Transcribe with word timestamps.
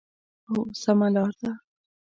هو، 0.49 0.59
سمه 0.81 1.07
لار 1.15 1.33
ده 1.41 1.51